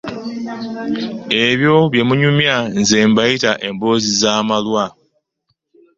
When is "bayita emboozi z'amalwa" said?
3.15-4.85